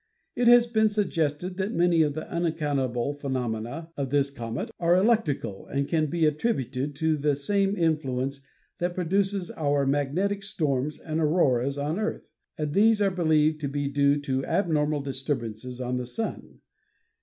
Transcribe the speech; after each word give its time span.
It 0.35 0.47
has 0.47 0.65
been 0.65 0.87
suggested 0.89 1.57
that 1.57 1.75
many 1.75 2.01
of 2.01 2.15
the 2.15 2.27
unaccountable 2.27 3.13
phenomena 3.19 3.91
of 3.95 4.09
this 4.09 4.31
comet 4.31 4.71
are 4.79 4.95
electrical 4.95 5.67
and 5.67 5.87
can 5.87 6.07
be 6.07 6.25
attributed 6.25 6.95
to 6.95 7.15
the 7.17 7.35
same 7.35 7.77
influence 7.77 8.41
that 8.79 8.95
produces 8.95 9.51
our 9.51 9.85
magnetic 9.85 10.41
storms 10.41 10.97
and 10.99 11.21
auroras 11.21 11.77
on 11.77 11.97
the 11.97 12.01
Earth, 12.01 12.27
and 12.57 12.73
these 12.73 12.99
are 12.99 13.11
believed 13.11 13.61
to 13.61 13.67
be 13.67 13.87
due 13.87 14.19
to 14.21 14.43
abnormal 14.47 15.01
disturbances 15.01 15.79
on 15.79 15.97
the 15.97 16.07
Sun. 16.07 16.61